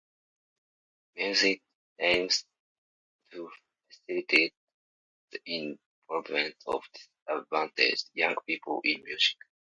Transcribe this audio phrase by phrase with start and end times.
[1.15, 1.61] Mewsic
[1.99, 2.45] aims
[3.29, 3.51] to
[3.87, 4.55] facilitate
[5.29, 9.37] the involvement of disadvantaged young people in music.